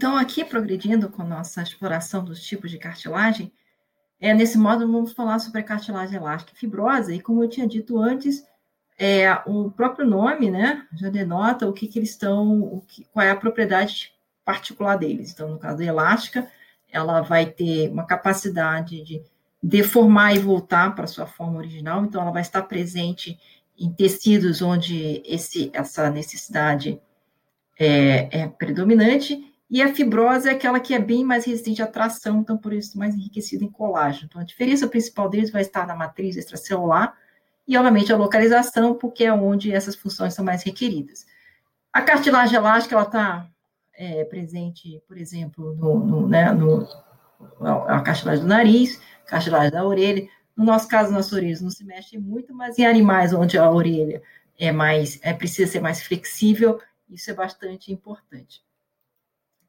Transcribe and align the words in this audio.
então, 0.00 0.16
aqui, 0.16 0.46
progredindo 0.46 1.10
com 1.10 1.22
nossa 1.22 1.60
exploração 1.60 2.24
dos 2.24 2.42
tipos 2.42 2.70
de 2.70 2.78
cartilagem, 2.78 3.52
é, 4.18 4.32
nesse 4.32 4.56
modo 4.56 4.90
vamos 4.90 5.12
falar 5.12 5.38
sobre 5.40 5.60
a 5.60 5.62
cartilagem 5.62 6.16
elástica 6.16 6.54
e 6.54 6.58
fibrosa, 6.58 7.14
e 7.14 7.20
como 7.20 7.44
eu 7.44 7.50
tinha 7.50 7.68
dito 7.68 7.98
antes, 7.98 8.42
é, 8.98 9.30
o 9.44 9.70
próprio 9.70 10.06
nome 10.06 10.50
né, 10.50 10.86
já 10.94 11.10
denota 11.10 11.68
o 11.68 11.74
que, 11.74 11.86
que 11.86 11.98
eles 11.98 12.12
estão, 12.12 12.62
o 12.62 12.80
que, 12.88 13.04
qual 13.12 13.26
é 13.26 13.30
a 13.30 13.36
propriedade 13.36 14.14
particular 14.42 14.96
deles. 14.96 15.32
Então, 15.32 15.50
no 15.50 15.58
caso 15.58 15.76
da 15.76 15.84
elástica, 15.84 16.50
ela 16.90 17.20
vai 17.20 17.44
ter 17.44 17.90
uma 17.90 18.06
capacidade 18.06 19.04
de 19.04 19.22
deformar 19.62 20.34
e 20.34 20.38
voltar 20.38 20.94
para 20.94 21.06
sua 21.06 21.26
forma 21.26 21.58
original, 21.58 22.06
então 22.06 22.22
ela 22.22 22.32
vai 22.32 22.40
estar 22.40 22.62
presente 22.62 23.38
em 23.78 23.92
tecidos 23.92 24.62
onde 24.62 25.20
esse, 25.26 25.70
essa 25.74 26.08
necessidade 26.08 26.98
é, 27.78 28.44
é 28.44 28.48
predominante, 28.48 29.49
e 29.70 29.80
a 29.80 29.94
fibrose 29.94 30.48
é 30.48 30.52
aquela 30.52 30.80
que 30.80 30.92
é 30.92 30.98
bem 30.98 31.24
mais 31.24 31.44
resistente 31.44 31.80
à 31.80 31.86
tração, 31.86 32.40
então 32.40 32.58
por 32.58 32.72
isso 32.72 32.98
mais 32.98 33.14
enriquecida 33.14 33.64
em 33.64 33.70
colágeno. 33.70 34.26
Então 34.28 34.40
a 34.40 34.44
diferença 34.44 34.88
principal 34.88 35.28
deles 35.28 35.50
vai 35.50 35.62
estar 35.62 35.86
na 35.86 35.94
matriz 35.94 36.36
extracelular 36.36 37.16
e, 37.68 37.76
obviamente, 37.76 38.12
a 38.12 38.16
localização, 38.16 38.94
porque 38.94 39.22
é 39.22 39.32
onde 39.32 39.72
essas 39.72 39.94
funções 39.94 40.34
são 40.34 40.44
mais 40.44 40.64
requeridas. 40.64 41.24
A 41.92 42.02
cartilagem 42.02 42.56
elástica, 42.56 42.96
ela 42.96 43.04
está 43.04 43.48
é, 43.94 44.24
presente, 44.24 45.00
por 45.06 45.16
exemplo, 45.16 45.72
no, 45.76 46.04
no, 46.04 46.28
né, 46.28 46.50
no, 46.50 46.88
a 47.60 48.00
cartilagem 48.00 48.42
do 48.42 48.48
nariz, 48.48 49.00
cartilagem 49.24 49.70
da 49.70 49.86
orelha. 49.86 50.28
No 50.56 50.64
nosso 50.64 50.88
caso, 50.88 51.12
nossas 51.12 51.32
orelhas 51.32 51.60
não 51.60 51.70
se 51.70 51.84
mexem 51.84 52.18
muito, 52.18 52.52
mas 52.52 52.76
em 52.76 52.86
animais 52.86 53.32
onde 53.32 53.56
a 53.56 53.70
orelha 53.70 54.20
é 54.58 54.72
mais, 54.72 55.20
é, 55.22 55.32
precisa 55.32 55.70
ser 55.70 55.80
mais 55.80 56.02
flexível, 56.02 56.80
isso 57.08 57.30
é 57.30 57.34
bastante 57.34 57.92
importante. 57.92 58.64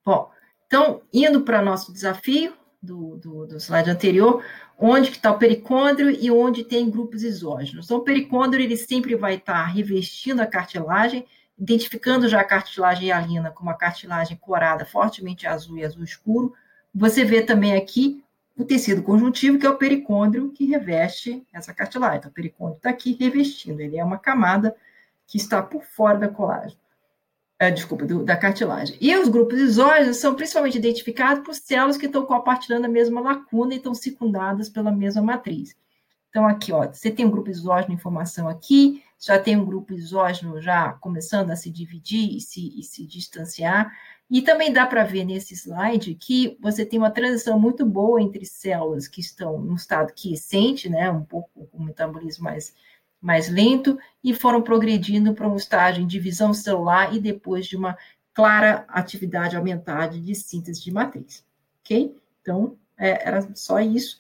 Bom, 0.04 0.32
então, 0.66 1.02
indo 1.14 1.42
para 1.42 1.62
nosso 1.62 1.94
desafio 1.94 2.54
do, 2.82 3.18
do, 3.18 3.46
do, 3.46 3.58
slide 3.58 3.90
anterior, 3.90 4.44
onde 4.78 5.12
que 5.12 5.18
está 5.18 5.32
o 5.32 5.38
pericôndrio 5.38 6.10
e 6.10 6.32
onde 6.32 6.64
tem 6.64 6.90
grupos 6.90 7.24
exógenos. 7.24 7.86
Então, 7.86 7.98
o 7.98 8.04
pericôndrio, 8.04 8.64
ele 8.64 8.76
sempre 8.76 9.16
vai 9.16 9.36
estar 9.36 9.54
tá 9.54 9.66
revestindo 9.66 10.42
a 10.42 10.48
cartilagem, 10.48 11.28
identificando 11.58 12.28
já 12.28 12.42
a 12.42 12.46
cartilagem 12.46 13.10
hialina 13.10 13.52
como 13.52 13.70
uma 13.70 13.78
cartilagem 13.78 14.38
corada, 14.38 14.86
fortemente 14.86 15.46
azul 15.46 15.78
e 15.78 15.86
azul 15.86 16.04
escuro. 16.04 16.54
Você 16.96 17.24
vê 17.24 17.44
também 17.44 17.76
aqui 17.76 18.24
o 18.58 18.66
tecido 18.66 19.04
conjuntivo, 19.04 19.60
que 19.60 19.68
é 19.68 19.70
o 19.70 19.78
pericôndrio, 19.78 20.52
que 20.52 20.66
reveste 20.66 21.46
essa 21.54 21.74
cartilagem. 21.74 22.18
Então, 22.18 22.32
o 22.32 22.34
pericôndrio 22.34 22.78
está 22.78 22.90
aqui 22.90 23.16
revestindo, 23.20 23.82
ele 23.82 23.98
é 23.98 24.04
uma 24.04 24.18
camada 24.18 24.76
que 25.28 25.38
está 25.38 25.62
por 25.62 25.84
fora 25.84 26.18
da 26.18 26.28
colagem 26.28 26.78
é, 27.62 27.70
desculpa, 27.70 28.08
do, 28.08 28.24
da 28.24 28.36
cartilagem. 28.36 28.98
E 29.00 29.16
os 29.16 29.30
grupos 29.30 29.60
exógenos 29.60 30.18
são 30.18 30.34
principalmente 30.34 30.80
identificados 30.80 31.44
por 31.44 31.54
células 31.54 31.96
que 31.96 32.08
estão 32.08 32.26
compartilhando 32.26 32.86
a 32.86 32.90
mesma 32.90 33.22
lacuna 33.22 33.76
e 33.76 33.78
estão 33.78 33.94
circundadas 33.94 34.68
pela 34.68 34.92
mesma 34.92 35.22
matriz. 35.22 35.76
Então, 36.32 36.48
aqui, 36.48 36.74
ó, 36.74 36.88
você 36.92 37.12
tem 37.12 37.24
um 37.24 37.30
grupo 37.30 37.52
exógeno 37.52 37.94
em 37.94 38.00
formação 38.00 38.48
aqui, 38.48 39.04
já 39.20 39.38
tem 39.38 39.56
um 39.58 39.64
grupo 39.64 39.94
exógeno 39.94 40.60
já 40.60 40.94
começando 40.94 41.52
a 41.52 41.56
se 41.56 41.70
dividir 41.70 42.36
e 42.36 42.42
se, 42.42 42.80
e 42.80 42.82
se 42.82 43.06
distanciar. 43.06 43.96
E 44.28 44.42
também 44.42 44.74
dá 44.74 44.88
para 44.88 45.04
ver 45.04 45.24
nesse 45.24 45.54
slide 45.54 46.16
que 46.16 46.58
você 46.60 46.84
tem 46.84 46.98
uma 46.98 47.12
transição 47.12 47.60
muito 47.60 47.86
boa 47.86 48.20
entre 48.20 48.44
células 48.44 49.08
que 49.08 49.22
estão 49.22 49.60
no 49.60 49.76
estado 49.76 50.14
quiescente, 50.14 50.90
né, 50.90 51.12
um 51.12 51.24
pouco 51.24 51.68
com 51.68 51.84
metabolismo 51.84 52.46
mais 52.46 52.74
mais 53.22 53.48
lento 53.48 53.98
e 54.24 54.34
foram 54.34 54.62
progredindo 54.62 55.34
para 55.34 55.48
um 55.48 55.56
estágio 55.56 56.04
em 56.04 56.08
divisão 56.08 56.54
celular 56.54 57.16
e 57.16 57.20
depois 57.20 57.68
de 57.68 57.78
uma 57.78 57.98
clara 58.34 58.86
atividade 58.88 59.56
aumentada 59.56 60.18
de 60.18 60.34
síntese 60.34 60.84
de 60.84 60.92
matriz. 60.92 61.46
Ok? 61.84 62.16
Então, 62.42 62.76
é, 62.98 63.28
era 63.28 63.48
só 63.56 63.80
isso. 63.80 64.18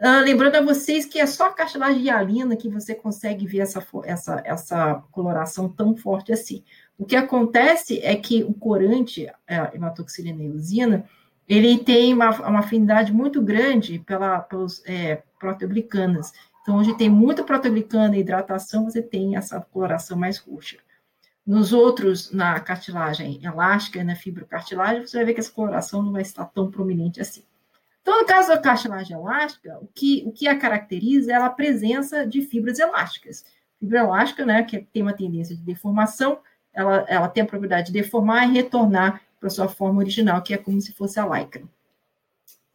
Uh, 0.00 0.24
lembrando 0.24 0.56
a 0.56 0.62
vocês 0.62 1.06
que 1.06 1.20
é 1.20 1.26
só 1.26 1.46
a 1.46 1.52
cartilagem 1.52 2.02
hialina 2.02 2.56
que 2.56 2.68
você 2.68 2.94
consegue 2.94 3.46
ver 3.46 3.60
essa, 3.60 3.84
essa, 4.04 4.42
essa 4.44 4.94
coloração 5.12 5.68
tão 5.68 5.96
forte 5.96 6.32
assim. 6.32 6.64
O 6.98 7.04
que 7.04 7.16
acontece 7.16 8.00
é 8.00 8.14
que 8.16 8.42
o 8.42 8.52
corante, 8.52 9.28
a 9.48 9.74
hematoxilina 9.74 10.42
e 10.42 10.50
usina, 10.50 11.04
ele 11.48 11.78
tem 11.78 12.12
uma, 12.12 12.30
uma 12.48 12.60
afinidade 12.60 13.12
muito 13.12 13.40
grande 13.40 13.98
pela, 14.00 14.40
pelos 14.40 14.82
é, 14.86 15.22
proteoglicanas. 15.38 16.32
Então, 16.64 16.76
onde 16.76 16.96
tem 16.96 17.10
muita 17.10 17.44
protoglicana 17.44 18.16
e 18.16 18.20
hidratação, 18.20 18.84
você 18.84 19.02
tem 19.02 19.36
essa 19.36 19.60
coloração 19.60 20.16
mais 20.16 20.38
roxa. 20.38 20.78
Nos 21.46 21.74
outros, 21.74 22.32
na 22.32 22.58
cartilagem 22.58 23.38
elástica 23.44 23.98
e 23.98 24.02
na 24.02 24.16
fibrocartilagem, 24.16 25.06
você 25.06 25.18
vai 25.18 25.26
ver 25.26 25.34
que 25.34 25.40
essa 25.40 25.52
coloração 25.52 26.02
não 26.02 26.10
vai 26.10 26.22
estar 26.22 26.46
tão 26.46 26.70
prominente 26.70 27.20
assim. 27.20 27.44
Então, 28.00 28.18
no 28.18 28.26
caso 28.26 28.48
da 28.48 28.56
cartilagem 28.56 29.14
elástica, 29.14 29.78
o 29.82 29.86
que, 29.94 30.22
o 30.24 30.32
que 30.32 30.48
a 30.48 30.58
caracteriza 30.58 31.32
é 31.32 31.34
a 31.34 31.50
presença 31.50 32.26
de 32.26 32.40
fibras 32.40 32.78
elásticas. 32.78 33.44
Fibra 33.78 33.98
elástica, 33.98 34.46
né, 34.46 34.62
que 34.62 34.78
tem 34.78 35.02
uma 35.02 35.12
tendência 35.12 35.54
de 35.54 35.60
deformação, 35.60 36.38
ela, 36.72 37.04
ela 37.06 37.28
tem 37.28 37.42
a 37.42 37.46
propriedade 37.46 37.88
de 37.88 37.92
deformar 37.92 38.48
e 38.48 38.52
retornar 38.52 39.20
para 39.38 39.50
sua 39.50 39.68
forma 39.68 39.98
original, 39.98 40.40
que 40.40 40.54
é 40.54 40.56
como 40.56 40.80
se 40.80 40.94
fosse 40.94 41.20
a 41.20 41.26
lycra. 41.26 41.62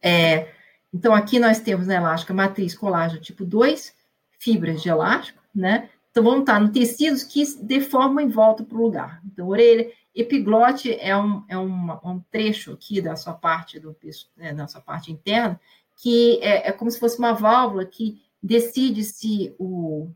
É, 0.00 0.48
então, 0.92 1.14
aqui 1.14 1.38
nós 1.38 1.60
temos 1.60 1.86
na 1.86 1.94
elástica 1.94 2.34
matriz 2.34 2.74
colágeno 2.74 3.20
tipo 3.20 3.44
2, 3.44 3.94
fibras 4.38 4.82
de 4.82 4.88
elástico, 4.88 5.40
né? 5.54 5.88
Então, 6.10 6.24
vão 6.24 6.40
estar 6.40 6.58
no 6.58 6.72
tecidos 6.72 7.22
que 7.22 7.44
deformam 7.62 8.24
e 8.24 8.28
voltam 8.28 8.66
para 8.66 8.76
o 8.76 8.82
lugar. 8.82 9.22
Então, 9.24 9.48
orelha, 9.48 9.90
epiglote 10.14 10.92
é 10.92 11.16
um, 11.16 11.44
é 11.48 11.56
um, 11.56 11.92
um 12.04 12.20
trecho 12.30 12.72
aqui 12.72 13.00
da 13.00 13.14
sua 13.14 13.32
parte 13.32 13.78
do 13.78 13.96
né, 14.36 14.52
da 14.52 14.66
sua 14.66 14.80
parte 14.80 15.12
interna, 15.12 15.60
que 16.02 16.40
é, 16.42 16.68
é 16.68 16.72
como 16.72 16.90
se 16.90 16.98
fosse 16.98 17.18
uma 17.18 17.32
válvula 17.32 17.84
que 17.84 18.20
decide 18.42 19.04
se 19.04 19.54
o 19.58 20.10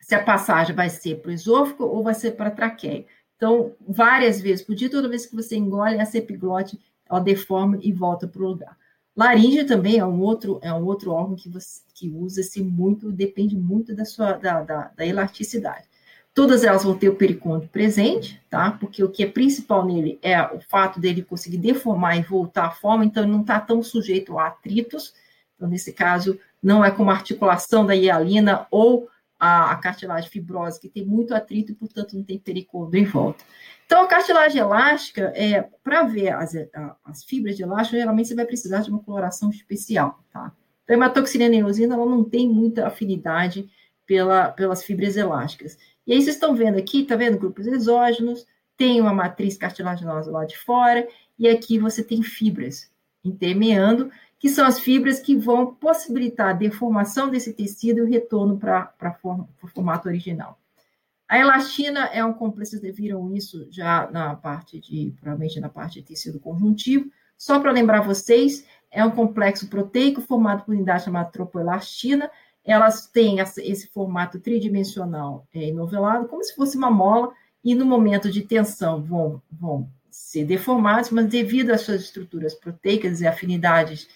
se 0.00 0.14
a 0.14 0.22
passagem 0.22 0.74
vai 0.74 0.88
ser 0.88 1.20
para 1.20 1.30
o 1.30 1.32
esôfago 1.32 1.84
ou 1.84 2.02
vai 2.02 2.14
ser 2.14 2.32
para 2.32 2.48
a 2.48 2.50
traqueia. 2.50 3.06
Então, 3.36 3.74
várias 3.80 4.40
vezes 4.40 4.64
por 4.64 4.74
dia, 4.74 4.90
toda 4.90 5.08
vez 5.08 5.24
que 5.24 5.36
você 5.36 5.56
engole, 5.56 5.96
essa 5.96 6.18
epiglote, 6.18 6.80
ela 7.08 7.20
deforma 7.20 7.78
e 7.80 7.92
volta 7.92 8.26
para 8.26 8.42
o 8.42 8.46
lugar. 8.46 8.76
Laringe 9.16 9.64
também 9.64 9.98
é 9.98 10.04
um 10.04 10.20
outro, 10.20 10.58
é 10.62 10.72
um 10.72 10.84
outro 10.84 11.12
órgão 11.12 11.36
que, 11.36 11.48
você, 11.48 11.80
que 11.94 12.08
usa-se 12.08 12.62
muito, 12.62 13.10
depende 13.10 13.56
muito 13.56 13.94
da 13.94 14.04
sua 14.04 14.32
da, 14.32 14.62
da, 14.62 14.90
da, 14.96 15.06
elasticidade. 15.06 15.88
Todas 16.32 16.62
elas 16.62 16.84
vão 16.84 16.96
ter 16.96 17.08
o 17.08 17.16
pericôndrio 17.16 17.68
presente, 17.68 18.40
tá? 18.48 18.70
Porque 18.70 19.02
o 19.02 19.10
que 19.10 19.24
é 19.24 19.26
principal 19.26 19.84
nele 19.84 20.18
é 20.22 20.40
o 20.40 20.60
fato 20.60 21.00
dele 21.00 21.22
conseguir 21.22 21.58
deformar 21.58 22.16
e 22.16 22.22
voltar 22.22 22.66
à 22.66 22.70
forma, 22.70 23.04
então 23.04 23.24
ele 23.24 23.32
não 23.32 23.40
está 23.40 23.58
tão 23.58 23.82
sujeito 23.82 24.38
a 24.38 24.46
atritos. 24.46 25.12
Então, 25.56 25.68
nesse 25.68 25.92
caso, 25.92 26.38
não 26.62 26.84
é 26.84 26.90
como 26.90 27.10
a 27.10 27.14
articulação 27.14 27.84
da 27.84 27.96
hialina 27.96 28.66
ou 28.70 29.08
a, 29.40 29.72
a 29.72 29.76
cartilagem 29.76 30.30
fibrosa, 30.30 30.78
que 30.78 30.88
tem 30.88 31.04
muito 31.04 31.34
atrito 31.34 31.72
e, 31.72 31.74
portanto, 31.74 32.14
não 32.14 32.22
tem 32.22 32.38
pericôndrio 32.38 33.02
em 33.02 33.06
volta. 33.06 33.42
Então, 33.86 34.02
a 34.02 34.06
cartilagem 34.06 34.60
elástica, 34.60 35.32
é, 35.34 35.62
para 35.82 36.02
ver 36.02 36.28
as, 36.28 36.52
as 37.02 37.24
fibras 37.24 37.56
de 37.56 37.62
elástico, 37.62 37.96
geralmente 37.96 38.28
você 38.28 38.34
vai 38.34 38.44
precisar 38.44 38.82
de 38.82 38.90
uma 38.90 39.02
coloração 39.02 39.48
especial, 39.48 40.22
tá? 40.30 40.52
Então, 40.84 40.94
a 40.94 40.98
hematoxilina 40.98 41.56
eosina, 41.56 41.94
ela 41.94 42.04
não 42.04 42.22
tem 42.22 42.46
muita 42.46 42.86
afinidade 42.86 43.68
pela, 44.06 44.50
pelas 44.50 44.84
fibras 44.84 45.16
elásticas. 45.16 45.78
E 46.06 46.12
aí, 46.12 46.20
vocês 46.20 46.36
estão 46.36 46.54
vendo 46.54 46.78
aqui, 46.78 47.04
tá 47.04 47.16
vendo 47.16 47.38
grupos 47.38 47.66
exógenos, 47.66 48.46
tem 48.76 49.00
uma 49.00 49.14
matriz 49.14 49.56
cartilaginosa 49.56 50.30
lá 50.30 50.44
de 50.44 50.58
fora, 50.58 51.08
e 51.38 51.48
aqui 51.48 51.78
você 51.78 52.04
tem 52.04 52.22
fibras 52.22 52.90
intermeando, 53.24 54.10
que 54.40 54.48
são 54.48 54.66
as 54.66 54.80
fibras 54.80 55.20
que 55.20 55.36
vão 55.36 55.74
possibilitar 55.74 56.48
a 56.48 56.54
deformação 56.54 57.28
desse 57.28 57.52
tecido 57.52 57.98
e 57.98 58.00
o 58.00 58.10
retorno 58.10 58.58
para 58.58 58.90
o 59.62 59.66
formato 59.68 60.08
original. 60.08 60.58
A 61.28 61.38
elastina 61.38 62.06
é 62.06 62.24
um 62.24 62.32
complexo, 62.32 62.78
vocês 62.78 62.96
viram 62.96 63.32
isso 63.36 63.68
já 63.70 64.10
na 64.10 64.34
parte 64.34 64.80
de, 64.80 65.14
provavelmente 65.20 65.60
na 65.60 65.68
parte 65.68 66.00
de 66.00 66.06
tecido 66.06 66.40
conjuntivo. 66.40 67.08
Só 67.36 67.60
para 67.60 67.70
lembrar 67.70 68.00
vocês, 68.00 68.64
é 68.90 69.04
um 69.04 69.10
complexo 69.10 69.68
proteico 69.68 70.22
formado 70.22 70.64
por 70.64 70.74
unidade 70.74 71.04
chamada 71.04 71.30
tropoelastina. 71.30 72.30
Elas 72.64 73.06
têm 73.06 73.40
esse 73.40 73.88
formato 73.88 74.40
tridimensional 74.40 75.46
é, 75.54 75.68
enovelado, 75.68 76.28
como 76.28 76.42
se 76.42 76.56
fosse 76.56 76.78
uma 76.78 76.90
mola, 76.90 77.30
e 77.62 77.74
no 77.74 77.84
momento 77.84 78.30
de 78.30 78.40
tensão 78.40 79.02
vão, 79.02 79.42
vão 79.52 79.86
ser 80.10 80.46
deformados, 80.46 81.10
mas 81.10 81.26
devido 81.26 81.70
às 81.70 81.82
suas 81.82 82.00
estruturas 82.00 82.54
proteicas 82.54 83.20
e 83.20 83.26
afinidades 83.26 84.08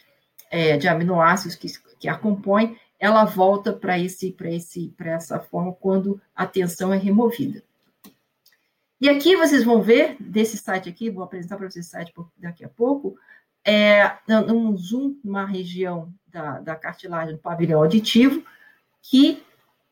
é, 0.54 0.76
de 0.76 0.86
aminoácidos 0.86 1.56
que, 1.56 1.66
que 1.98 2.06
a 2.06 2.14
compõem, 2.16 2.78
ela 2.96 3.24
volta 3.24 3.72
para 3.72 3.98
esse 3.98 4.30
para 4.30 4.48
esse 4.48 4.94
para 4.96 5.10
essa 5.10 5.40
forma 5.40 5.72
quando 5.72 6.20
a 6.32 6.46
tensão 6.46 6.94
é 6.94 6.96
removida. 6.96 7.60
E 9.00 9.08
aqui 9.08 9.34
vocês 9.34 9.64
vão 9.64 9.82
ver 9.82 10.16
desse 10.20 10.56
site 10.56 10.88
aqui, 10.88 11.10
vou 11.10 11.24
apresentar 11.24 11.56
para 11.56 11.68
vocês 11.68 11.88
o 11.88 11.90
site 11.90 12.14
daqui 12.38 12.64
a 12.64 12.68
pouco, 12.68 13.16
é 13.64 14.12
um 14.28 14.76
zoom 14.76 15.16
numa 15.24 15.44
região 15.44 16.08
da, 16.28 16.60
da 16.60 16.76
cartilagem 16.76 17.34
do 17.34 17.40
pavilhão 17.40 17.80
auditivo 17.80 18.44
que 19.02 19.42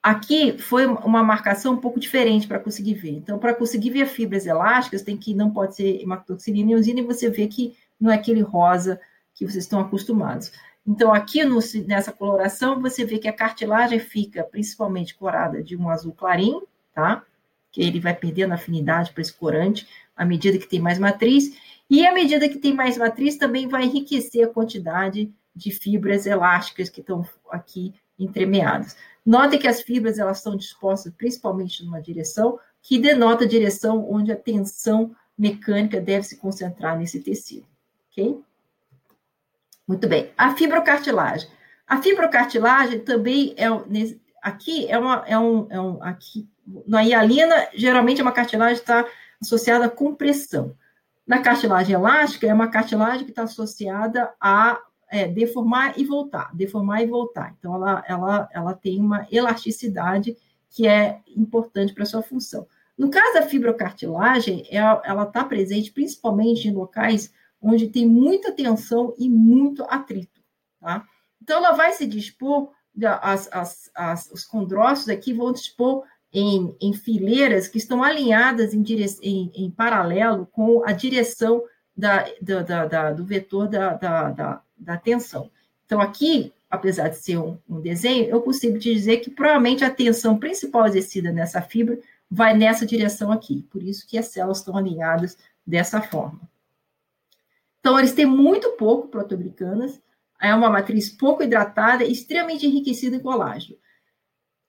aqui 0.01 0.57
foi 0.59 0.87
uma 0.87 1.25
marcação 1.25 1.75
um 1.75 1.81
pouco 1.81 1.99
diferente 1.99 2.47
para 2.47 2.61
conseguir 2.61 2.95
ver. 2.95 3.17
Então, 3.17 3.37
para 3.37 3.53
conseguir 3.53 3.91
ver 3.91 4.07
fibras 4.07 4.47
elásticas, 4.47 5.03
tem 5.03 5.17
que 5.17 5.35
não 5.35 5.51
pode 5.51 5.75
ser 5.75 6.01
hematoxilina 6.01 6.71
e 6.71 6.75
eosina, 6.75 7.01
e 7.01 7.05
você 7.05 7.29
vê 7.29 7.49
que 7.49 7.77
não 8.01 8.13
é 8.13 8.15
aquele 8.15 8.43
rosa 8.43 9.01
que 9.35 9.45
vocês 9.45 9.65
estão 9.65 9.81
acostumados. 9.81 10.53
Então, 10.87 11.15
aqui 11.15 11.45
no, 11.45 11.59
nessa 11.87 12.13
coloração, 12.13 12.81
você 12.81 13.05
vê 13.05 13.19
que 13.19 13.29
a 13.29 13.33
cartilagem 13.33 13.99
fica 13.99 14.43
principalmente 14.43 15.15
corada 15.15 15.63
de 15.63 15.77
um 15.77 15.89
azul 15.89 16.13
clarinho, 16.13 16.67
tá? 16.93 17.25
Que 17.71 17.83
ele 17.83 18.01
vai 18.01 18.15
perdendo 18.15 18.53
afinidade 18.53 19.13
para 19.13 19.23
esse 19.23 19.33
corante 19.33 19.87
à 20.17 20.25
medida 20.25 20.59
que 20.59 20.67
tem 20.67 20.81
mais 20.81 20.99
matriz, 20.99 21.57
e 21.89 22.07
à 22.07 22.13
medida 22.13 22.49
que 22.49 22.59
tem 22.59 22.75
mais 22.75 22.97
matriz, 22.97 23.37
também 23.37 23.69
vai 23.69 23.85
enriquecer 23.85 24.45
a 24.45 24.51
quantidade 24.51 25.33
de 25.55 25.71
fibras 25.71 26.27
elásticas 26.27 26.89
que 26.89 27.01
estão 27.01 27.27
aqui 27.51 27.95
entremeadas. 28.19 28.97
Notem 29.25 29.59
que 29.59 29.69
as 29.69 29.83
fibras 29.83 30.19
elas 30.19 30.39
estão 30.39 30.57
dispostas 30.57 31.13
principalmente 31.17 31.85
numa 31.85 32.01
direção 32.01 32.59
que 32.81 32.99
denota 32.99 33.45
a 33.45 33.49
direção 33.49 34.11
onde 34.11 34.33
a 34.33 34.37
tensão 34.37 35.15
mecânica 35.39 36.01
deve 36.01 36.25
se 36.27 36.37
concentrar 36.37 36.99
nesse 36.99 37.21
tecido, 37.21 37.67
ok? 38.11 38.41
Muito 39.93 40.09
bem. 40.09 40.31
A 40.39 40.55
fibrocartilagem. 40.55 41.47
A 41.87 42.01
fibrocartilagem 42.01 43.01
também 43.01 43.55
é 43.59 43.67
aqui 44.41 44.91
é 44.91 44.99
uma 44.99 45.23
é 45.27 45.39
um, 45.39 45.67
é 45.69 45.79
um 45.79 46.03
aqui 46.03 46.49
na 46.87 47.03
hialina 47.03 47.69
geralmente 47.75 48.19
é 48.19 48.23
uma 48.23 48.33
cartilagem 48.33 48.79
está 48.79 49.07
associada 49.39 49.85
à 49.85 49.91
compressão. 49.91 50.75
Na 51.27 51.41
cartilagem 51.41 51.95
elástica 51.95 52.47
é 52.47 52.55
uma 52.55 52.69
cartilagem 52.69 53.27
que 53.27 53.33
está 53.33 53.43
associada 53.43 54.33
a 54.41 54.81
é, 55.11 55.29
deformar 55.29 55.99
e 55.99 56.07
voltar, 56.07 56.51
deformar 56.57 57.03
e 57.03 57.07
voltar. 57.07 57.55
Então, 57.59 57.75
ela, 57.75 58.03
ela, 58.09 58.49
ela 58.51 58.73
tem 58.73 58.99
uma 58.99 59.27
elasticidade 59.31 60.35
que 60.71 60.89
é 60.89 61.21
importante 61.37 61.93
para 61.93 62.07
sua 62.07 62.23
função. 62.23 62.67
No 62.97 63.11
caso 63.11 63.35
da 63.35 63.43
fibrocartilagem, 63.43 64.67
é, 64.71 64.79
ela 64.79 65.25
está 65.25 65.45
presente 65.45 65.93
principalmente 65.93 66.67
em 66.67 66.73
locais 66.73 67.31
onde 67.63 67.89
tem 67.89 68.07
muita 68.07 68.53
tensão 68.53 69.15
e 69.17 69.29
muito 69.29 69.85
atrito, 69.85 70.41
tá? 70.81 71.07
Então, 71.41 71.59
ela 71.59 71.73
vai 71.73 71.93
se 71.93 72.07
dispor, 72.07 72.71
as, 73.21 73.49
as, 73.53 73.91
as, 73.95 74.31
os 74.31 74.45
condrócitos 74.45 75.09
aqui 75.09 75.33
vão 75.33 75.53
dispor 75.53 76.05
em, 76.33 76.75
em 76.81 76.93
fileiras 76.93 77.69
que 77.69 77.79
estão 77.79 78.03
alinhadas 78.03 78.75
em, 78.75 78.83
dire, 78.83 79.07
em, 79.23 79.51
em 79.55 79.71
paralelo 79.71 80.47
com 80.53 80.85
a 80.85 80.93
direção 80.93 81.63
da, 81.97 82.27
da, 82.41 82.87
da, 82.87 83.13
do 83.13 83.25
vetor 83.25 83.69
da 83.69 84.97
tensão. 85.03 85.51
Então, 85.85 86.01
aqui, 86.01 86.53
apesar 86.71 87.09
de 87.09 87.19
ser 87.19 87.37
um, 87.37 87.59
um, 87.69 87.81
desenho, 87.81 88.25
eu 88.25 88.41
consigo 88.41 88.79
te 88.79 88.95
dizer 88.95 89.19
que 89.19 89.31
provavelmente 89.31 89.85
a 89.85 89.91
tensão 89.91 90.39
principal 90.39 90.87
exercida 90.87 91.31
nessa 91.31 91.61
fibra 91.61 91.99
vai 92.31 92.57
nessa 92.57 92.87
direção 92.87 93.31
aqui. 93.31 93.67
Por 93.71 93.83
isso 93.83 94.07
que 94.07 94.17
as 94.17 94.29
células 94.29 94.59
estão 94.59 94.77
alinhadas 94.77 95.37
dessa 95.67 96.01
forma. 96.01 96.41
Então, 97.83 97.99
eles 97.99 98.13
têm 98.13 98.25
muito 98.25 98.77
pouco 98.77 99.09
proteoglicanas, 99.09 100.01
é 100.41 100.55
uma 100.55 100.71
matriz 100.71 101.11
pouco 101.11 101.43
hidratada 101.43 102.05
extremamente 102.05 102.65
enriquecida 102.65 103.17
em 103.17 103.21
colágeno. 103.21 103.77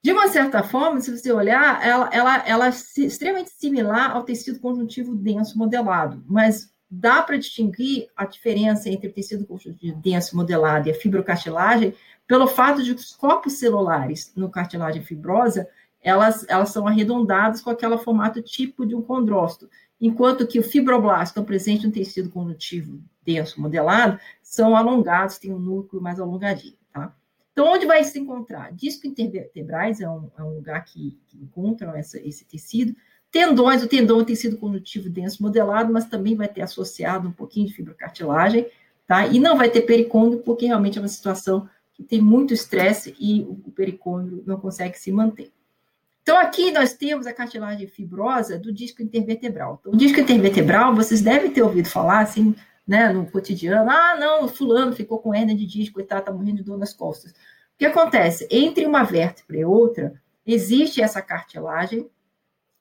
De 0.04 0.12
uma 0.12 0.28
certa 0.28 0.64
forma, 0.64 1.00
se 1.00 1.16
você 1.16 1.32
olhar, 1.32 1.86
ela, 1.86 2.10
ela, 2.12 2.48
ela 2.48 2.68
é 2.68 2.70
extremamente 2.70 3.52
similar 3.52 4.12
ao 4.12 4.24
tecido 4.24 4.60
conjuntivo 4.60 5.16
denso 5.16 5.58
modelado, 5.58 6.24
mas 6.28 6.74
dá 6.90 7.22
para 7.22 7.38
distinguir 7.38 8.08
a 8.16 8.26
diferença 8.26 8.90
entre 8.90 9.08
o 9.08 9.14
tecido 9.14 9.46
conjuntivo 9.46 9.96
denso 10.02 10.36
modelado 10.36 10.90
e 10.90 10.92
a 10.92 10.96
fibrocartilagem 10.96 11.94
pelo 12.28 12.48
fato 12.48 12.82
de 12.82 12.96
que 12.96 13.00
os 13.02 13.16
corpos 13.16 13.54
celulares 13.54 14.34
no 14.36 14.50
cartilagem 14.50 15.04
fibrosa, 15.04 15.70
elas, 16.04 16.46
elas 16.50 16.70
são 16.70 16.88
arredondadas 16.88 17.62
com 17.62 17.70
aquele 17.70 17.98
formato 17.98 18.42
tipo 18.42 18.86
de 18.86 18.94
um 18.94 19.02
condrócito, 19.02 19.70
enquanto 20.00 20.46
que 20.46 20.60
o 20.60 20.64
fibroblasto, 20.64 21.32
estão 21.32 21.46
presente 21.46 21.88
no 21.88 21.94
tecido 21.94 22.30
conjuntivo 22.30 23.02
denso 23.24 23.62
modelado, 23.62 24.20
são 24.42 24.76
alongados, 24.76 25.38
tem 25.38 25.54
um 25.54 25.60
núcleo 25.60 26.02
mais 26.02 26.20
alongadinho, 26.20 26.76
tá? 26.92 27.16
Então, 27.52 27.72
onde 27.72 27.86
vai 27.86 28.04
se 28.04 28.20
encontrar? 28.20 28.74
Disco 28.74 29.08
intervertebrais 29.08 30.02
é 30.02 30.10
um, 30.10 30.30
é 30.38 30.44
um 30.44 30.56
lugar 30.56 30.84
que, 30.84 31.18
que 31.28 31.38
encontram 31.38 31.96
essa, 31.96 32.20
esse 32.20 32.44
tecido, 32.46 32.96
Tendões, 33.34 33.82
o 33.82 33.88
tendão 33.88 34.22
é 34.22 34.24
tecido 34.24 34.58
conjuntivo 34.58 35.10
denso 35.10 35.42
modelado, 35.42 35.92
mas 35.92 36.06
também 36.06 36.36
vai 36.36 36.48
ter 36.48 36.62
associado 36.62 37.28
um 37.28 37.32
pouquinho 37.32 37.66
de 37.66 37.74
fibrocartilagem, 37.74 38.68
tá? 39.08 39.26
E 39.26 39.40
não 39.40 39.58
vai 39.58 39.72
ter 39.72 39.82
pericôndrio, 39.82 40.44
porque 40.44 40.68
realmente 40.68 41.00
é 41.00 41.02
uma 41.02 41.08
situação 41.08 41.68
que 41.94 42.04
tem 42.04 42.22
muito 42.22 42.54
estresse 42.54 43.16
e 43.20 43.42
o 43.42 43.72
pericôndrio 43.72 44.44
não 44.46 44.60
consegue 44.60 45.00
se 45.00 45.12
manter. 45.12 45.52
Então, 46.24 46.38
aqui 46.38 46.72
nós 46.72 46.94
temos 46.94 47.28
a 47.28 47.34
cartilagem 47.34 47.86
fibrosa 47.86 48.58
do 48.58 48.74
disco 48.74 49.04
intervertebral. 49.04 49.78
Então, 49.80 49.92
o 49.92 49.98
disco 49.98 50.22
intervertebral, 50.22 50.96
vocês 50.96 51.22
devem 51.22 51.52
ter 51.52 51.62
ouvido 51.62 51.90
falar, 51.90 52.22
assim, 52.22 52.56
né, 52.88 53.12
no 53.12 53.30
cotidiano, 53.30 53.92
ah, 53.92 54.16
não, 54.18 54.48
fulano 54.48 54.96
ficou 54.96 55.20
com 55.20 55.36
hernia 55.36 55.56
de 55.56 55.66
disco 55.66 56.00
e 56.00 56.04
tá, 56.04 56.22
tá 56.22 56.32
morrendo 56.32 56.58
de 56.58 56.64
dor 56.64 56.78
nas 56.78 56.94
costas. 56.94 57.32
O 57.32 57.36
que 57.78 57.86
acontece? 57.86 58.48
Entre 58.50 58.86
uma 58.86 59.04
vértebra 59.04 59.58
e 59.58 59.66
outra, 59.66 60.14
existe 60.46 61.02
essa 61.02 61.22
cartilagem 61.22 62.10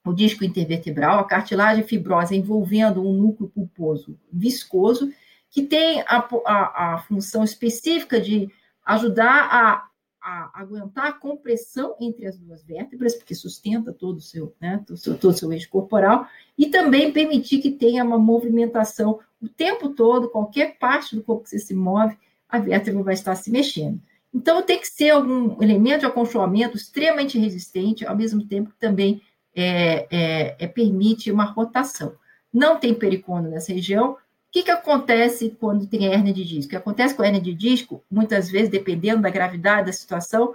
o 0.05 0.13
disco 0.13 0.43
intervertebral, 0.43 1.19
a 1.19 1.23
cartilagem 1.23 1.83
fibrosa 1.83 2.35
envolvendo 2.35 3.01
um 3.01 3.13
núcleo 3.13 3.49
pulposo 3.49 4.19
viscoso, 4.31 5.09
que 5.49 5.63
tem 5.63 6.01
a, 6.01 6.27
a, 6.45 6.93
a 6.93 6.97
função 6.99 7.43
específica 7.43 8.19
de 8.19 8.49
ajudar 8.85 9.47
a, 9.49 9.87
a, 10.23 10.61
aguentar 10.61 11.07
a 11.07 11.13
compressão 11.13 11.95
entre 11.99 12.25
as 12.25 12.37
duas 12.37 12.63
vértebras, 12.63 13.15
porque 13.15 13.35
sustenta 13.35 13.91
todo 13.91 14.17
o 14.17 14.21
seu, 14.21 14.55
né, 14.59 14.81
todo 14.87 14.95
o 14.95 14.99
seu, 14.99 15.17
todo 15.17 15.37
seu 15.37 15.51
eixo 15.51 15.69
corporal, 15.69 16.27
e 16.57 16.67
também 16.67 17.11
permitir 17.11 17.59
que 17.59 17.71
tenha 17.71 18.03
uma 18.03 18.17
movimentação 18.17 19.19
o 19.41 19.49
tempo 19.49 19.89
todo, 19.89 20.29
qualquer 20.29 20.77
parte 20.79 21.15
do 21.15 21.23
corpo 21.23 21.43
que 21.43 21.49
você 21.49 21.59
se 21.59 21.73
move, 21.73 22.17
a 22.47 22.59
vértebra 22.59 23.03
vai 23.03 23.13
estar 23.13 23.35
se 23.35 23.51
mexendo. 23.51 23.99
Então, 24.33 24.63
tem 24.63 24.79
que 24.79 24.87
ser 24.87 25.09
algum 25.09 25.61
elemento 25.61 25.99
de 26.01 26.05
aconchoamento 26.05 26.77
extremamente 26.77 27.37
resistente, 27.37 28.05
ao 28.05 28.15
mesmo 28.15 28.45
tempo 28.45 28.71
que 28.71 28.79
também 28.79 29.21
é, 29.55 30.07
é, 30.09 30.55
é, 30.59 30.67
permite 30.67 31.31
uma 31.31 31.43
rotação. 31.43 32.15
Não 32.51 32.79
tem 32.79 32.93
pericônio 32.93 33.51
nessa 33.51 33.73
região. 33.73 34.17
O 34.53 34.59
que, 34.59 34.61
que 34.61 34.71
acontece 34.71 35.57
quando 35.59 35.87
tem 35.87 36.05
hernia 36.05 36.31
de 36.31 36.45
disco? 36.45 36.67
O 36.67 36.69
que 36.69 36.75
acontece 36.75 37.15
com 37.15 37.23
a 37.23 37.25
hernia 37.25 37.41
de 37.41 37.55
disco, 37.55 38.03
muitas 38.09 38.51
vezes, 38.51 38.69
dependendo 38.69 39.23
da 39.23 39.31
gravidade 39.31 39.87
da 39.87 39.91
situação, 39.91 40.53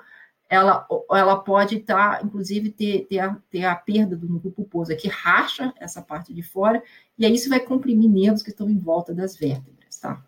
ela, 0.49 0.87
ela 1.11 1.35
pode 1.35 1.79
estar, 1.79 2.21
tá, 2.21 2.25
inclusive, 2.25 2.71
ter, 2.71 3.07
ter, 3.07 3.19
a, 3.19 3.37
ter 3.51 3.65
a 3.65 3.75
perda 3.75 4.15
do 4.15 4.29
núcleo 4.29 4.53
pulposo, 4.53 4.97
que 4.97 5.09
racha 5.09 5.75
essa 5.81 6.01
parte 6.01 6.33
de 6.33 6.45
fora, 6.45 6.81
e 7.19 7.27
aí 7.27 7.35
isso 7.35 7.49
vai 7.49 7.59
comprimir 7.59 8.09
nervos 8.09 8.41
que 8.41 8.51
estão 8.51 8.71
em 8.71 8.79
volta 8.79 9.13
das 9.13 9.37
vértebras, 9.37 9.99
tá? 9.99 10.23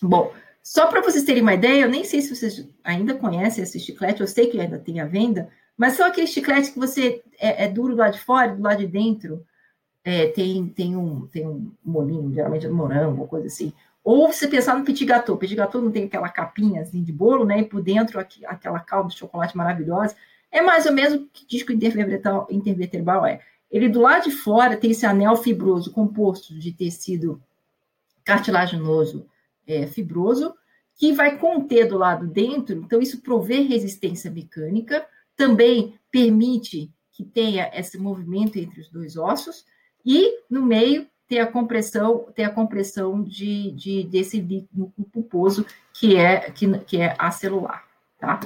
Bom, 0.00 0.32
só 0.62 0.86
para 0.86 1.02
vocês 1.02 1.22
terem 1.22 1.42
uma 1.42 1.52
ideia, 1.52 1.82
eu 1.82 1.90
nem 1.90 2.02
sei 2.02 2.22
se 2.22 2.34
vocês 2.34 2.66
ainda 2.82 3.14
conhecem 3.14 3.62
esse 3.62 3.78
chiclete, 3.78 4.22
eu 4.22 4.26
sei 4.26 4.46
que 4.46 4.58
ainda 4.58 4.78
tem 4.78 5.00
à 5.00 5.04
venda, 5.04 5.50
mas 5.76 5.92
são 5.98 6.06
aqueles 6.06 6.30
chicletes 6.30 6.70
que 6.70 6.78
você 6.78 7.22
é, 7.38 7.64
é 7.64 7.68
duro 7.68 7.94
do 7.94 7.98
lado 7.98 8.14
de 8.14 8.20
fora 8.20 8.52
e 8.52 8.56
do 8.56 8.62
lado 8.62 8.78
de 8.78 8.86
dentro 8.86 9.44
é, 10.04 10.26
tem, 10.26 10.66
tem, 10.68 10.94
um, 10.96 11.26
tem 11.26 11.48
um 11.48 11.72
molinho, 11.82 12.32
geralmente 12.32 12.66
é 12.66 12.68
morango, 12.68 13.26
coisa 13.26 13.46
assim. 13.46 13.72
Ou 14.04 14.30
você 14.30 14.46
pensar 14.46 14.76
no 14.76 14.84
petit 14.84 15.06
gâteau. 15.06 15.38
Petit 15.38 15.56
gâteau 15.56 15.80
não 15.80 15.90
tem 15.90 16.04
aquela 16.04 16.28
capinha 16.28 16.82
assim, 16.82 17.02
de 17.02 17.10
bolo, 17.10 17.46
né? 17.46 17.60
E 17.60 17.64
por 17.64 17.82
dentro 17.82 18.20
aqui, 18.20 18.44
aquela 18.44 18.78
calda 18.78 19.08
de 19.08 19.16
chocolate 19.16 19.56
maravilhosa. 19.56 20.14
É 20.52 20.60
mais 20.60 20.84
ou 20.84 20.92
menos 20.92 21.14
o 21.14 21.26
que 21.32 21.46
disco 21.46 21.72
intervertebral, 21.72 22.46
intervertebral 22.50 23.24
é. 23.26 23.40
Ele 23.70 23.88
do 23.88 24.02
lado 24.02 24.24
de 24.24 24.30
fora 24.30 24.76
tem 24.76 24.90
esse 24.90 25.06
anel 25.06 25.36
fibroso 25.36 25.90
composto 25.90 26.56
de 26.56 26.70
tecido 26.70 27.42
cartilaginoso 28.22 29.26
é, 29.66 29.86
fibroso, 29.86 30.54
que 30.96 31.12
vai 31.12 31.38
conter 31.38 31.88
do 31.88 31.98
lado 31.98 32.26
dentro, 32.26 32.76
então 32.76 33.00
isso 33.00 33.20
provê 33.20 33.60
resistência 33.62 34.30
mecânica, 34.30 35.04
também 35.36 35.98
permite 36.10 36.90
que 37.12 37.24
tenha 37.24 37.70
esse 37.74 37.98
movimento 37.98 38.56
entre 38.58 38.80
os 38.80 38.88
dois 38.88 39.16
ossos, 39.16 39.64
e 40.04 40.40
no 40.50 40.62
meio 40.62 41.06
ter 41.26 41.38
a 41.38 41.46
compressão, 41.46 42.26
ter 42.34 42.44
a 42.44 42.50
compressão 42.50 43.22
de, 43.22 43.70
de 43.72 44.04
desse 44.04 44.40
núcleo 44.72 45.06
pulposo 45.12 45.66
que 45.92 46.16
é, 46.16 46.50
que, 46.50 46.78
que 46.80 46.98
é 46.98 47.14
acelular, 47.18 47.84
tá? 48.18 48.40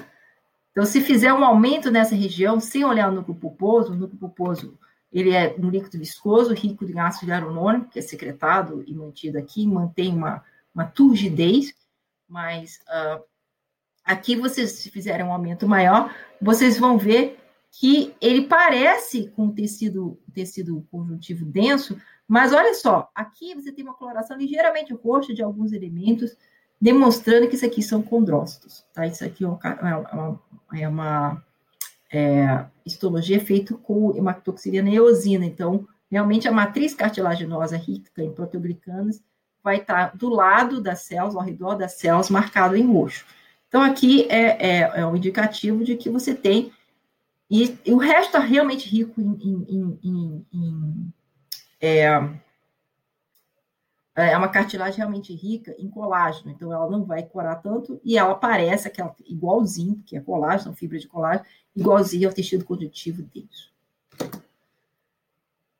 Então, 0.70 0.86
se 0.86 1.00
fizer 1.00 1.32
um 1.32 1.44
aumento 1.44 1.90
nessa 1.90 2.14
região, 2.14 2.60
sem 2.60 2.84
olhar 2.84 3.10
o 3.10 3.14
núcleo 3.14 3.36
pulposo, 3.36 3.92
o 3.92 3.96
núcleo 3.96 4.18
pulposo 4.18 4.78
ele 5.12 5.34
é 5.34 5.56
um 5.58 5.70
líquido 5.70 5.98
viscoso, 5.98 6.54
rico 6.54 6.84
em 6.84 7.00
ácido 7.00 7.32
hialurônico, 7.32 7.90
que 7.90 7.98
é 7.98 8.02
secretado 8.02 8.84
e 8.86 8.94
mantido 8.94 9.38
aqui, 9.38 9.66
mantém 9.66 10.14
uma, 10.14 10.44
uma 10.74 10.84
turgidez, 10.84 11.74
mas 12.28 12.78
uh, 12.88 13.24
Aqui, 14.08 14.36
vocês, 14.36 14.72
se 14.72 14.90
fizerem 14.90 15.26
um 15.26 15.30
aumento 15.30 15.68
maior, 15.68 16.10
vocês 16.40 16.78
vão 16.78 16.96
ver 16.96 17.38
que 17.70 18.14
ele 18.20 18.42
parece 18.46 19.28
com 19.28 19.50
tecido, 19.50 20.18
tecido 20.32 20.86
conjuntivo 20.90 21.44
denso, 21.44 22.00
mas 22.26 22.52
olha 22.52 22.74
só, 22.74 23.10
aqui 23.14 23.54
você 23.54 23.72
tem 23.72 23.84
uma 23.84 23.94
coloração 23.94 24.36
ligeiramente 24.36 24.92
roxa 24.92 25.32
de 25.32 25.42
alguns 25.42 25.72
elementos, 25.72 26.36
demonstrando 26.80 27.48
que 27.48 27.54
isso 27.54 27.66
aqui 27.66 27.82
são 27.82 28.02
condrócitos, 28.02 28.84
tá? 28.92 29.06
Isso 29.06 29.24
aqui 29.24 29.44
é 29.44 29.48
uma, 29.48 29.60
é 30.72 30.82
é 30.82 30.88
uma 30.88 31.42
é, 32.12 32.64
histologia 32.84 33.40
feito 33.40 33.78
com 33.78 34.16
hematoxilina 34.16 34.88
e 34.90 34.96
eosina. 34.96 35.44
Então, 35.44 35.86
realmente 36.10 36.48
a 36.48 36.52
matriz 36.52 36.94
cartilaginosa 36.94 37.76
rica 37.76 38.22
em 38.22 38.32
proteoglicanas 38.32 39.22
vai 39.62 39.78
estar 39.78 40.16
do 40.16 40.28
lado 40.28 40.80
das 40.80 41.00
células, 41.00 41.36
ao 41.36 41.42
redor 41.42 41.74
das 41.74 41.94
células, 41.94 42.30
marcado 42.30 42.76
em 42.76 42.86
roxo. 42.86 43.24
Então, 43.68 43.82
aqui 43.82 44.26
é, 44.30 44.80
é, 44.80 45.00
é 45.00 45.06
um 45.06 45.16
indicativo 45.16 45.84
de 45.84 45.96
que 45.96 46.08
você 46.08 46.34
tem. 46.34 46.72
E, 47.50 47.78
e 47.84 47.92
o 47.92 47.96
resto 47.96 48.26
está 48.26 48.38
realmente 48.38 48.88
rico 48.88 49.20
em. 49.20 49.32
em, 49.42 49.98
em, 50.02 50.46
em 50.52 51.12
é, 51.80 52.08
é 54.14 54.36
uma 54.36 54.48
cartilagem 54.48 54.96
realmente 54.96 55.32
rica 55.32 55.74
em 55.78 55.88
colágeno, 55.88 56.50
então 56.50 56.72
ela 56.72 56.90
não 56.90 57.04
vai 57.04 57.22
corar 57.22 57.54
tanto 57.56 58.00
e 58.04 58.18
ela 58.18 58.34
parece 58.34 58.88
aquela, 58.88 59.14
igualzinho, 59.24 60.02
que 60.04 60.16
é 60.16 60.20
colágeno, 60.20 60.74
fibra 60.74 60.98
de 60.98 61.06
colágeno, 61.06 61.46
igualzinho 61.74 62.28
ao 62.28 62.34
tecido 62.34 62.64
conjuntivo 62.64 63.22
deles. 63.22 63.70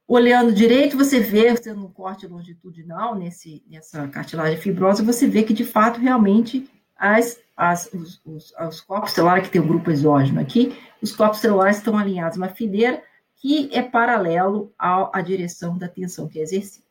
Olhando 0.07 0.55
direito, 0.55 0.97
você 0.97 1.21
vê, 1.21 1.53
tendo 1.57 1.85
um 1.85 1.91
corte 1.91 2.27
longitudinal 2.27 3.15
nesse, 3.15 3.63
nessa 3.69 4.07
cartilagem 4.09 4.57
fibrosa, 4.57 5.03
você 5.03 5.27
vê 5.27 5.43
que, 5.43 5.53
de 5.53 5.65
fato, 5.65 6.01
realmente, 6.01 6.71
as, 6.97 7.39
as, 7.57 7.93
os, 7.93 8.21
os, 8.25 8.55
os 8.59 8.81
corpos 8.81 9.11
celulares, 9.11 9.47
que 9.47 9.53
tem 9.53 9.61
um 9.61 9.67
grupo 9.67 9.91
exógeno 9.91 10.41
aqui, 10.41 10.75
os 11.03 11.15
corpos 11.15 11.41
celulares 11.41 11.79
estão 11.79 11.97
alinhados 11.97 12.37
uma 12.37 12.49
fileira 12.49 13.03
que 13.37 13.71
é 13.73 13.83
paralelo 13.83 14.73
à, 14.79 15.19
à 15.19 15.23
direção 15.23 15.79
da 15.79 15.89
tensão 15.89 16.29
que 16.29 16.39
é 16.39 16.43
exercida. 16.43 16.87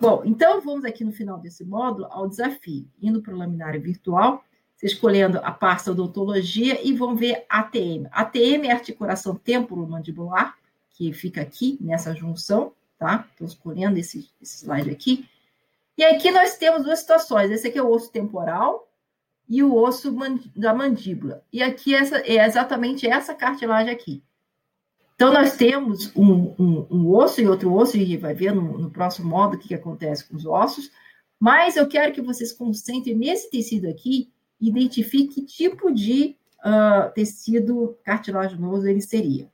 Bom, 0.00 0.22
então 0.24 0.60
vamos 0.60 0.84
aqui 0.84 1.04
no 1.04 1.12
final 1.12 1.38
desse 1.38 1.64
módulo 1.64 2.06
ao 2.10 2.28
desafio, 2.28 2.88
indo 3.00 3.20
para 3.20 3.34
o 3.34 3.38
laminário 3.38 3.80
virtual, 3.80 4.44
escolhendo 4.82 5.38
a 5.38 5.50
pasta 5.50 5.90
odontologia 5.90 6.80
e 6.86 6.92
vão 6.92 7.16
ver 7.16 7.44
ATM. 7.48 8.06
ATM 8.10 8.66
é 8.66 8.72
articulação 8.72 9.34
temporomandibular, 9.34 10.56
que 10.90 11.12
fica 11.12 11.40
aqui 11.40 11.78
nessa 11.80 12.14
junção, 12.14 12.72
tá? 12.98 13.26
Estou 13.32 13.46
escolhendo 13.46 13.98
esse, 13.98 14.30
esse 14.40 14.64
slide 14.64 14.90
aqui. 14.90 15.28
E 15.96 16.04
aqui 16.04 16.30
nós 16.30 16.56
temos 16.56 16.84
duas 16.84 17.00
situações. 17.00 17.50
Esse 17.50 17.68
aqui 17.68 17.78
é 17.78 17.82
o 17.82 17.90
osso 17.90 18.10
temporal 18.10 18.88
e 19.48 19.62
o 19.62 19.74
osso 19.74 20.14
da 20.56 20.74
mandíbula. 20.74 21.42
E 21.52 21.62
aqui 21.62 21.94
essa, 21.94 22.18
é 22.18 22.44
exatamente 22.44 23.06
essa 23.06 23.34
cartilagem 23.34 23.92
aqui. 23.92 24.22
Então, 25.14 25.32
nós 25.32 25.56
temos 25.56 26.10
um, 26.16 26.54
um, 26.58 26.86
um 26.90 27.08
osso 27.08 27.40
e 27.40 27.46
outro 27.46 27.72
osso, 27.72 27.96
e 27.96 28.16
vai 28.16 28.34
ver 28.34 28.52
no, 28.52 28.78
no 28.78 28.90
próximo 28.90 29.28
módulo 29.28 29.56
o 29.56 29.60
que, 29.60 29.68
que 29.68 29.74
acontece 29.74 30.28
com 30.28 30.36
os 30.36 30.44
ossos, 30.44 30.90
mas 31.38 31.76
eu 31.76 31.86
quero 31.86 32.12
que 32.12 32.22
vocês 32.22 32.52
concentrem 32.52 33.14
nesse 33.14 33.50
tecido 33.50 33.88
aqui 33.88 34.32
e 34.60 34.68
identifiquem 34.68 35.28
que 35.28 35.42
tipo 35.44 35.92
de 35.92 36.36
uh, 36.64 37.12
tecido 37.14 37.96
cartilaginoso 38.02 38.88
ele 38.88 39.00
seria. 39.00 39.48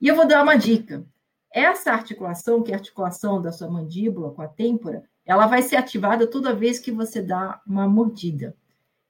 E 0.00 0.08
eu 0.08 0.16
vou 0.16 0.26
dar 0.26 0.42
uma 0.42 0.56
dica. 0.56 1.06
Essa 1.54 1.92
articulação, 1.92 2.62
que 2.62 2.72
é 2.72 2.74
a 2.74 2.78
articulação 2.78 3.40
da 3.40 3.52
sua 3.52 3.70
mandíbula 3.70 4.32
com 4.32 4.42
a 4.42 4.48
têmpora, 4.48 5.04
ela 5.24 5.46
vai 5.46 5.62
ser 5.62 5.76
ativada 5.76 6.26
toda 6.26 6.54
vez 6.54 6.78
que 6.78 6.90
você 6.90 7.22
dá 7.22 7.60
uma 7.66 7.86
mordida. 7.86 8.56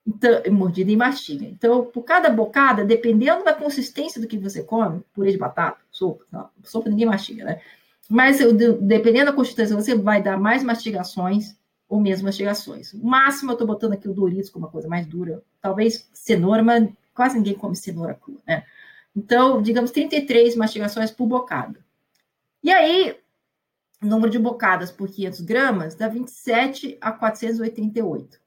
Então, 0.07 0.43
mordida 0.51 0.91
e 0.91 0.97
mastiga. 0.97 1.45
Então, 1.45 1.85
por 1.85 2.03
cada 2.03 2.29
bocada, 2.29 2.85
dependendo 2.85 3.45
da 3.45 3.55
consistência 3.55 4.21
do 4.21 4.27
que 4.27 4.37
você 4.37 4.63
come, 4.63 5.03
purê 5.13 5.31
de 5.31 5.39
batata, 5.39 5.81
sopa, 5.91 6.25
não, 6.31 6.49
sopa 6.65 6.91
ninguém 6.91 7.07
mastiga, 7.07 7.45
né? 7.45 7.61
Mas 8.09 8.39
dependendo 8.81 9.27
da 9.27 9.33
consistência, 9.33 9.77
você 9.77 9.95
vai 9.95 10.23
dar 10.23 10.39
mais 10.39 10.63
mastigações 10.63 11.57
ou 11.89 12.01
menos 12.01 12.23
mastigações. 12.23 12.93
O 12.95 13.07
máximo, 13.07 13.51
eu 13.51 13.55
estou 13.55 13.67
botando 13.67 13.93
aqui 13.93 14.09
o 14.09 14.15
Doritos 14.15 14.51
como 14.51 14.65
uma 14.65 14.73
coisa 14.73 14.89
mais 14.89 15.07
dura. 15.07 15.43
Talvez 15.61 16.09
cenoura, 16.13 16.63
mas 16.63 16.91
quase 17.15 17.37
ninguém 17.37 17.55
come 17.55 17.77
cenoura 17.77 18.15
crua, 18.15 18.41
né? 18.47 18.65
Então, 19.15 19.63
digamos, 19.63 19.91
33 19.91 20.57
mastigações 20.57 21.11
por 21.11 21.27
bocada. 21.27 21.79
E 22.63 22.71
aí, 22.73 23.17
o 24.03 24.07
número 24.07 24.31
de 24.31 24.39
bocadas 24.39 24.91
por 24.91 25.09
500 25.09 25.41
gramas 25.43 25.95
dá 25.95 26.09
27 26.09 26.97
a 27.01 27.13
488, 27.13 28.41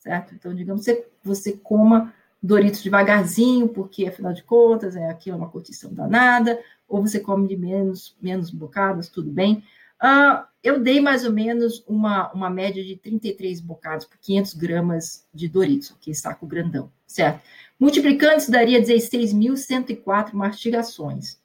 certo? 0.00 0.34
Então, 0.34 0.54
digamos, 0.54 0.84
você, 0.84 1.06
você 1.22 1.52
coma 1.52 2.12
Doritos 2.42 2.82
devagarzinho, 2.82 3.68
porque, 3.68 4.06
afinal 4.06 4.32
de 4.32 4.42
contas, 4.42 4.96
é 4.96 5.10
aquilo 5.10 5.36
é 5.36 5.38
uma 5.38 5.50
curtição 5.50 5.92
danada, 5.92 6.58
ou 6.88 7.02
você 7.02 7.20
come 7.20 7.46
de 7.46 7.56
menos, 7.56 8.16
menos 8.20 8.50
bocadas, 8.50 9.10
tudo 9.10 9.30
bem. 9.30 9.62
Uh, 10.02 10.42
eu 10.62 10.80
dei 10.80 11.00
mais 11.00 11.26
ou 11.26 11.32
menos 11.32 11.84
uma, 11.86 12.32
uma 12.32 12.48
média 12.48 12.82
de 12.82 12.96
33 12.96 13.60
bocados 13.60 14.06
por 14.06 14.16
500 14.18 14.54
gramas 14.54 15.26
de 15.34 15.48
Doritos, 15.48 15.94
que 16.00 16.14
saco 16.14 16.46
grandão, 16.46 16.90
certo? 17.06 17.42
Multiplicando, 17.78 18.38
isso 18.38 18.50
daria 18.50 18.80
16.104 18.80 20.32
mastigações. 20.32 21.38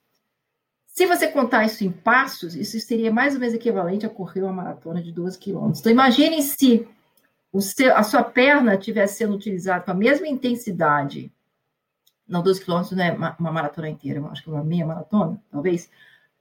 Se 0.87 1.05
você 1.05 1.27
contar 1.27 1.65
isso 1.65 1.83
em 1.83 1.91
passos, 1.91 2.55
isso 2.55 2.79
seria 2.79 3.11
mais 3.11 3.33
ou 3.33 3.39
menos 3.41 3.53
equivalente 3.53 4.05
a 4.05 4.09
correr 4.09 4.43
uma 4.43 4.53
maratona 4.53 5.03
de 5.03 5.11
12 5.11 5.37
quilômetros. 5.37 5.81
Então, 5.81 5.91
imagine 5.91 6.41
se 6.41 6.87
seu, 7.61 7.95
a 7.95 8.03
sua 8.03 8.23
perna 8.23 8.75
estivesse 8.75 9.17
sendo 9.17 9.35
utilizada 9.35 9.83
com 9.83 9.91
a 9.91 9.95
mesma 9.95 10.27
intensidade, 10.27 11.31
não 12.27 12.41
12 12.41 12.63
quilômetros, 12.63 12.97
não 12.97 13.03
é 13.03 13.11
uma 13.39 13.51
maratona 13.51 13.89
inteira, 13.89 14.23
acho 14.27 14.43
que 14.43 14.49
é 14.49 14.53
uma 14.53 14.63
meia 14.63 14.85
maratona, 14.85 15.41
talvez, 15.51 15.89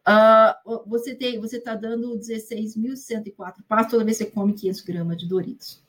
Uh, 0.06 0.86
você 0.86 1.14
tem, 1.14 1.40
você 1.40 1.56
está 1.56 1.74
dando 1.74 2.18
16.104 2.18 3.54
passos 3.66 3.90
toda 3.90 4.04
vez 4.04 4.18
que 4.18 4.24
você 4.24 4.30
come 4.30 4.52
500 4.52 4.80
gramas 4.82 5.16
de 5.16 5.26
Doritos. 5.26 5.82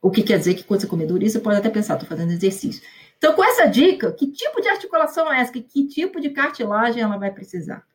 O 0.00 0.10
que 0.10 0.22
quer 0.22 0.38
dizer 0.38 0.54
que 0.54 0.64
quando 0.64 0.80
você 0.80 0.86
comer 0.86 1.06
Doritos, 1.06 1.34
você 1.34 1.40
pode 1.40 1.58
até 1.58 1.68
pensar, 1.68 1.94
estou 1.94 2.08
fazendo 2.08 2.32
exercício. 2.32 2.82
Então, 3.18 3.34
com 3.34 3.44
essa 3.44 3.66
dica, 3.66 4.10
que 4.12 4.28
tipo 4.28 4.60
de 4.62 4.68
articulação 4.68 5.30
é 5.30 5.40
essa? 5.40 5.52
Que, 5.52 5.60
que 5.60 5.86
tipo 5.86 6.18
de 6.18 6.30
cartilagem 6.30 7.02
ela 7.02 7.18
vai 7.18 7.30
precisar? 7.30 7.86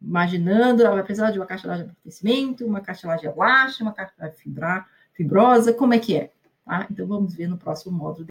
Imaginando, 0.00 0.82
ela 0.82 0.94
vai 0.94 1.04
precisar 1.04 1.32
de 1.32 1.38
uma 1.38 1.46
cartilagem 1.46 1.84
de 1.84 1.90
amortecimento, 1.90 2.64
uma 2.64 2.80
cartilagem 2.80 3.30
elástica, 3.30 3.84
uma 3.84 3.92
cartilagem 3.92 4.36
fibra, 4.38 4.86
fibrosa, 5.18 5.72
como 5.74 5.92
é 5.92 5.98
que 5.98 6.16
é? 6.16 6.30
Tá? 6.64 6.86
Então, 6.88 7.06
vamos 7.06 7.34
ver 7.34 7.48
no 7.48 7.58
próximo 7.58 7.94
módulo. 7.94 8.26